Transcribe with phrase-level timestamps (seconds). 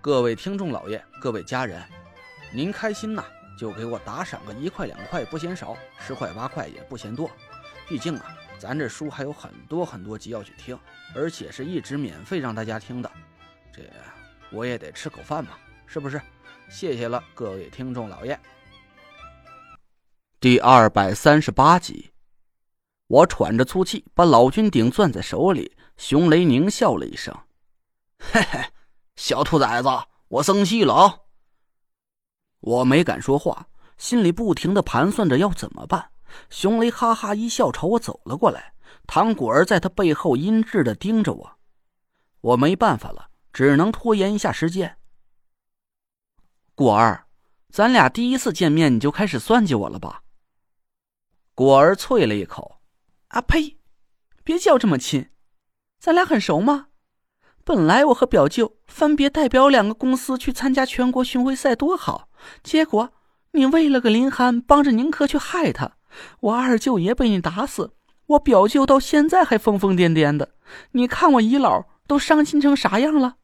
[0.00, 1.82] 各位听众老爷，各位家人，
[2.52, 3.24] 您开心呐，
[3.58, 7.28] 就给我打赏个一块两块不嫌少，十块八块也不嫌多。
[7.88, 8.26] 毕竟啊，
[8.60, 10.78] 咱这书还有很多很多集要去听，
[11.16, 13.10] 而且是一直免费让大家听的，
[13.72, 13.82] 这
[14.52, 16.20] 我也得吃口饭嘛，是不是？
[16.70, 18.38] 谢谢了，各位听众老爷。
[20.38, 22.12] 第二百三十八集，
[23.08, 25.76] 我喘着粗气，把老君鼎攥在手里。
[25.96, 27.36] 熊雷狞笑了一声
[28.22, 28.60] ：“嘿嘿。”
[29.18, 29.88] 小兔崽子，
[30.28, 31.18] 我生气了啊！
[32.60, 36.12] 我没敢说话，心里不停的盘算着要怎么办。
[36.50, 38.74] 熊雷哈哈一笑，朝我走了过来。
[39.08, 41.58] 唐果儿在他背后阴鸷的盯着我，
[42.42, 44.96] 我没办法了，只能拖延一下时间。
[46.76, 47.26] 果儿，
[47.70, 50.22] 咱俩第一次见面你就开始算计我了吧？
[51.56, 52.80] 果儿啐了一口
[53.28, 53.78] ：“啊呸！
[54.44, 55.28] 别叫这么亲，
[55.98, 56.86] 咱俩很熟吗？”
[57.68, 62.30] 本来我和表舅分别代表两个公司去参加全国巡回赛多好，
[62.62, 63.12] 结果
[63.50, 65.92] 你为了个林寒帮着宁珂去害他，
[66.40, 67.92] 我二舅爷被你打死，
[68.24, 70.54] 我表舅到现在还疯疯癫癫的，
[70.92, 73.36] 你看我姨姥都伤心成啥样了。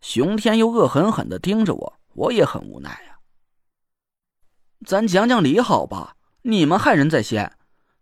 [0.00, 3.20] 熊天又恶狠狠的盯着我，我也很无奈呀。
[4.84, 7.52] 咱讲讲理好吧，你们害人在先，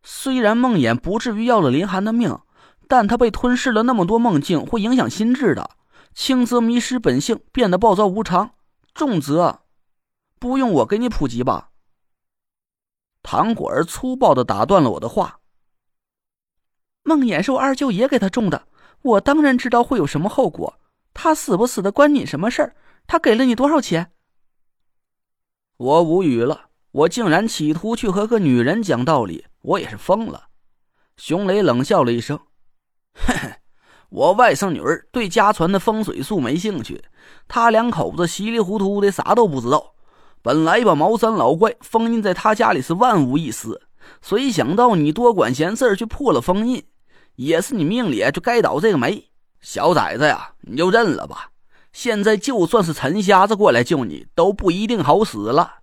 [0.02, 2.38] 虽然梦魇不至于要了林寒的命。
[2.89, 5.70] 但他被吞噬了那么多梦境，会影响心智的。
[6.14, 8.48] 轻则迷失本性，变得暴躁无常；
[8.95, 9.61] 重则，
[10.41, 11.70] 不用我给你普及吧。
[13.22, 15.39] 唐果儿粗暴的打断了我的话。
[17.05, 18.67] 梦魇是我二舅爷给他种的，
[19.02, 20.80] 我当然知道会有什么后果。
[21.12, 22.74] 他死不死的关你什么事儿？
[23.07, 24.12] 他给了你多少钱？
[25.77, 30.48] 我无语了，我竟然企图去和个女人讲道理，我也是疯了。
[31.17, 32.41] 熊雷冷笑了一声。
[33.27, 33.55] 嘿嘿，
[34.08, 37.02] 我外甥女儿对家传的风水术没兴趣，
[37.46, 39.95] 他两口子稀里糊涂的啥都不知道。
[40.40, 43.80] 本来把茅山老怪封印在他家里是万无一失，
[44.23, 46.84] 谁想到你多管闲事去破了封印，
[47.34, 49.29] 也是你命里就该倒这个霉。
[49.61, 51.50] 小崽子呀，你就认了吧。
[51.92, 55.80] 现在就算是陈瞎子过来救你，都不一定好使了。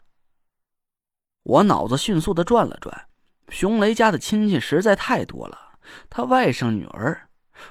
[1.43, 3.07] 我脑子迅速的转了转，
[3.49, 5.57] 熊雷家的亲戚实在太多了。
[6.09, 7.24] 他外甥女儿，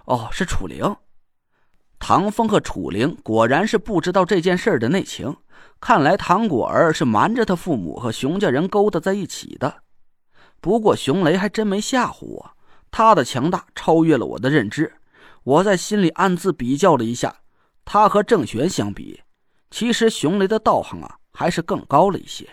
[0.07, 0.97] 哦，是楚灵。
[1.99, 5.37] 唐风和楚灵果然是不知道这件事的内情。
[5.81, 9.83] 看来唐果儿是瞒着他父母和熊家人勾搭在一起的。
[10.61, 12.51] 不过熊雷还真没吓唬我，
[12.91, 14.93] 他的强大超越了我的认知。
[15.43, 17.35] 我在心里暗自比较了一下，
[17.85, 19.21] 他和郑玄相比，
[19.71, 22.49] 其实熊雷的道行啊还是更高了一些。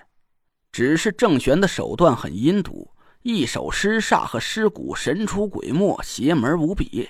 [0.71, 2.89] 只是郑玄的手段很阴毒。
[3.23, 7.07] 一手尸煞和尸骨神出鬼没，邪门无比。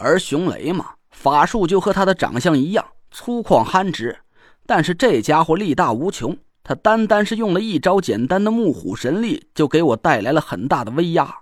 [0.00, 4.18] 而熊雷嘛，法术就和他的长相一样粗犷憨直，
[4.66, 6.36] 但是这家伙力大无穷。
[6.62, 11.32] 他单单是用了一招简单的木虎神力，就给我带来了很大的威压。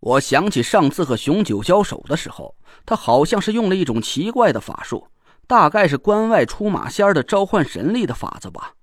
[0.00, 2.54] 我想起上次和熊九交手的时候，
[2.84, 5.06] 他好像是用了一种奇怪的法术，
[5.46, 8.74] 大概是关外出马仙的召唤神力的法子吧。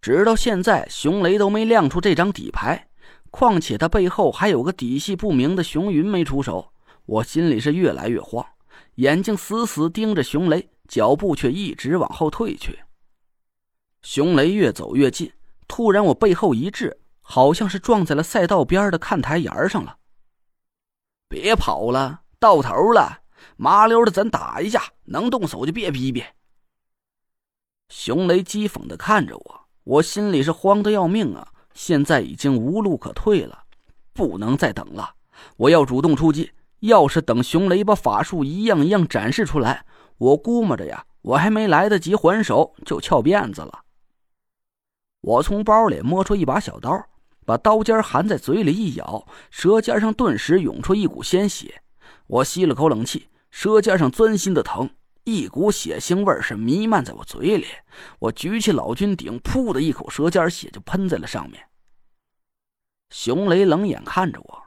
[0.00, 2.88] 直到现在，熊雷都没亮出这张底牌。
[3.30, 6.72] 况且他背后还有个底细不明的熊云没出手，
[7.06, 8.46] 我心里是越来越慌，
[8.96, 12.80] 眼睛死死盯着熊雷，脚步却一直往后退去。
[14.02, 15.32] 熊雷越走越近，
[15.66, 19.98] 突然我背后一滞，好像是撞在了赛道边的看台沿上了。
[21.28, 23.22] 别跑了，到头了，
[23.56, 26.22] 麻溜的咱打一架，能动手就别逼逼。
[27.88, 31.48] 熊雷讥讽的看着我，我心里是慌的要命啊。
[31.74, 33.64] 现在已经无路可退了，
[34.12, 35.14] 不能再等了！
[35.56, 36.52] 我要主动出击。
[36.82, 39.84] 要是等熊雷把法术一样一样展示出来，
[40.18, 43.84] 我估摸着呀，我还没来得及还手，就翘辫子了。
[45.20, 47.06] 我从包里摸出一把小刀，
[47.46, 51.82] 把刀尖含在嘴里一咬，舌尖上顿时涌出一股鲜血。
[52.26, 54.90] 我吸了口冷气，舌尖上钻心的疼，
[55.22, 57.66] 一股血腥味是弥漫在我嘴里。
[58.18, 61.62] 我举起老君鼎，噗的一口，舌尖血就喷在了上面。
[63.10, 64.62] 熊雷冷眼看着我，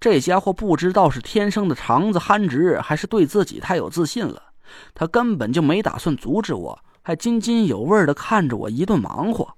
[0.00, 4.52] 这家伙不知道是天生的肠子憨直，还是对自己太有自信了。
[4.92, 9.56] 他根本就没打算阻止我，还津津有味的看着我一顿忙活。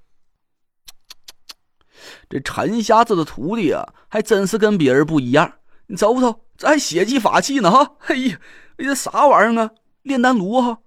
[2.29, 5.55] 这陈瞎子的徒弟啊，还真是跟别人不一样。
[5.87, 7.97] 你瞅瞅，这还血祭法器呢哈！
[8.07, 8.39] 哎呀，
[8.77, 9.71] 这啥玩意儿啊？
[10.03, 10.79] 炼丹炉哈！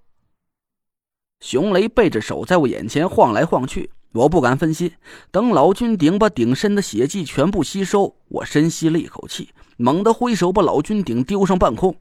[1.39, 4.91] 熊雷背着手在我眼前晃来晃去，我不敢分心。
[5.31, 11.95] 等老君鼎把鼎身的血迹全部吸收，我深吸了一口气，猛地挥手把老君鼎丢上半空。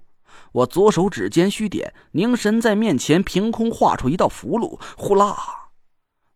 [0.52, 5.36] 我左手指尖虚点，凝神在面前凭空画出一道符箓，呼啦！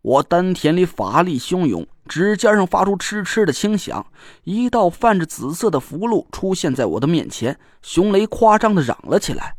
[0.03, 4.05] 我丹田里法力汹涌，指尖上发出嗤嗤的轻响，
[4.45, 7.59] 一道泛着紫色的符箓出现在我的面前。
[7.81, 9.55] 熊雷夸张的嚷了起来：“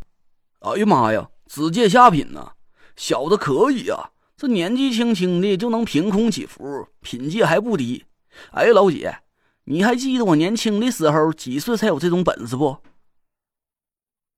[0.60, 2.52] 哎呀妈呀，紫界下品呐！
[2.96, 8.06] 小子可以啊，这年纪轻轻的就能凭空起符，品阶还不低。
[8.52, 9.20] 哎，老姐，
[9.66, 12.78] 你还记得我年轻的时候几岁才有这种本事不？”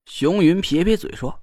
[0.06, 1.40] 熊云撇撇嘴说：“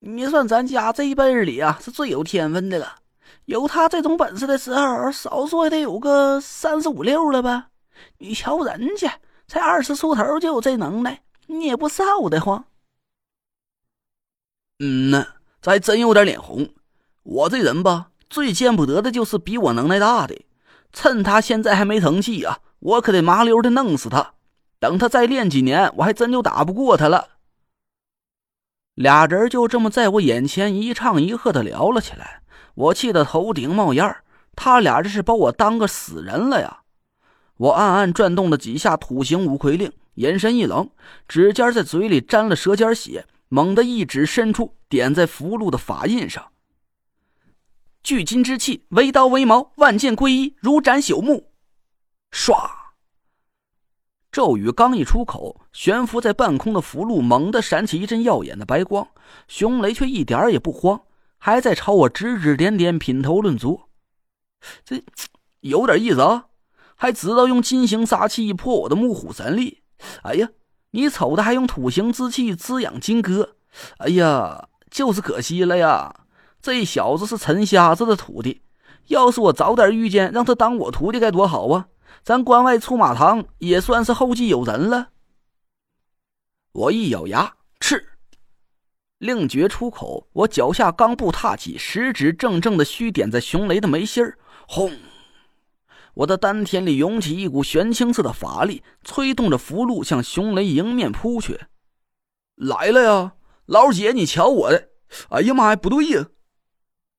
[0.00, 2.96] 你算咱家这一辈里啊，是最有天分的了。
[3.44, 7.70] 有他这种本事的时候，少说也得有个三十五六了吧？
[8.18, 12.64] 你瞧人家才二十出头就有这能耐，你也不臊得慌。”
[14.80, 15.26] 嗯呐，
[15.60, 16.68] 这还真有点脸红。
[17.28, 20.44] 我这人吧，最见不得的就是比我能耐大的。
[20.92, 24.34] 趁他现在还没成器啊，我可得麻溜的弄死他。
[24.78, 27.30] 等他再练几年，我还真就打不过他了。
[28.94, 32.42] 俩人就这么在我眼前一唱一和的聊了起来，
[32.74, 34.16] 我气得头顶冒烟
[34.54, 36.82] 他俩这是把我当个死人了呀！
[37.56, 40.88] 我暗暗转动了几下土行五魁令，眼神一冷，
[41.26, 46.46] 指尖在嘴里沾了舌尖血，猛地一指伸出，点在符箓的法印上。
[48.06, 51.50] 聚金之气，为刀为矛，万剑归一，如斩朽木。
[52.30, 52.70] 唰！
[54.30, 59.08] 咒语刚一出口，悬浮在半空的符箓猛地闪起一阵耀眼的白光，
[59.48, 61.02] 熊雷却一点也不慌，
[61.36, 63.80] 还在朝我指指点点、品头论足。
[64.84, 65.02] 这
[65.58, 66.44] 有点意思啊，
[66.94, 69.82] 还知道用金星杀气破我的木虎神力。
[70.22, 70.48] 哎呀，
[70.92, 73.56] 你瞅他还用土行之气滋养金戈。
[73.98, 76.14] 哎呀，就是可惜了呀，
[76.66, 78.60] 这小子是陈瞎子的徒弟，
[79.06, 81.86] 要是我早点遇见，让他当我徒弟该多好啊！
[82.24, 85.10] 咱关外出马堂也算是后继有人了。
[86.72, 88.04] 我一咬牙，斥，
[89.18, 94.36] 令诀出口，我脚下刚步踏起，食指正正的虚点在熊雷的眉心儿，
[94.66, 94.90] 轰！
[96.14, 101.60] 我的丹田里涌起一股玄青色的法力，催动着符箓向熊雷迎面扑去。
[102.56, 103.34] 来了呀，
[103.66, 104.88] 老姐，你瞧我的！
[105.28, 106.26] 哎呀妈呀，不对呀！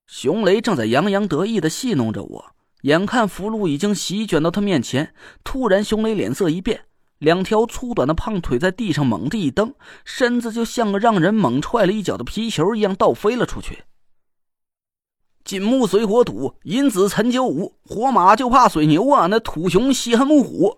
[0.07, 2.55] 熊雷正在洋洋得意的戏弄着我。
[2.83, 5.13] 眼看符箓已经席卷到他面前，
[5.43, 6.85] 突然，熊雷脸色一变，
[7.17, 9.73] 两条粗短的胖腿在地上猛地一蹬，
[10.05, 13.83] 身子就像个让人猛踹了一脚的皮球一样倒飞了出去。
[15.43, 19.27] 金木水火土，银子陈九五，火马就怕水牛啊！
[19.27, 20.77] 那土熊稀罕木虎。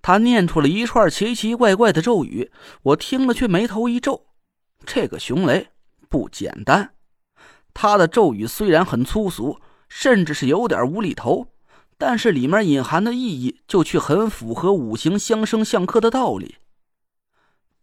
[0.00, 2.50] 他念出了一串奇奇怪怪的咒语，
[2.82, 4.26] 我听了却眉头一皱。
[4.86, 5.68] 这个熊雷
[6.08, 6.93] 不简单，
[7.74, 9.60] 他的咒语虽然很粗俗。
[9.86, 11.46] 甚至是有点无厘头，
[11.96, 16.56] 但是里面隐含的意义就却很符合五行相生相克的道理。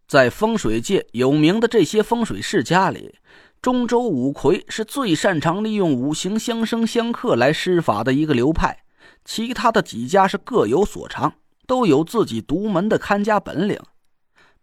[0.07, 3.15] 在风水界有名的这些风水世家里，
[3.61, 8.83] 中州五魁是最擅长利用五行相生相克来施法的一个流派，
[9.23, 11.35] 其他的几家是各有所长，
[11.65, 13.79] 都有自己独门的看家本领。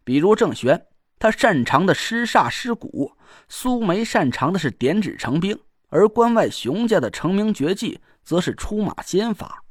[0.05, 0.85] 比如郑玄，
[1.19, 3.13] 他擅长的施煞施蛊；
[3.49, 5.59] 苏梅擅长的是点指成兵。
[5.91, 9.65] 而关外熊家的成名绝技，则是出马仙法。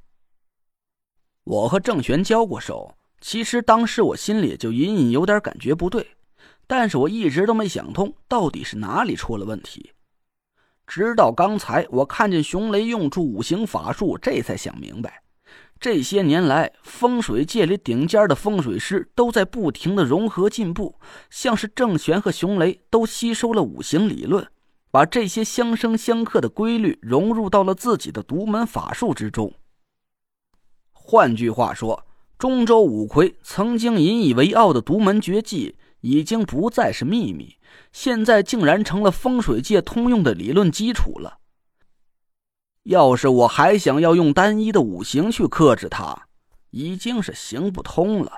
[1.43, 6.07] 我和郑玄交过手，其实当时我心里就隐隐有点感觉不对，
[6.65, 9.93] 但是我一直都没想通到底是哪里出了问题。
[10.87, 15.21] 直到刚才我看见熊雷用出五行法术，这才想明白，
[15.79, 20.95] 这些年来风水界里顶尖的风水师都在不停的融合进步，
[21.29, 24.47] 像是郑玄和熊雷都吸收了五行理论。
[24.89, 29.53] 把这些相生相克的规律融入到了自己的独门法术之中。
[30.91, 32.05] 换句话说，
[32.39, 37.57] 中州五魁曾经引以为傲的独门绝技，已经不再是秘密，
[37.91, 41.37] 现在竟然成了风水界通用的理论基础了。
[42.87, 46.17] 要是我还想要用单一的五行去克制它，
[46.69, 48.31] 已经是行不通了。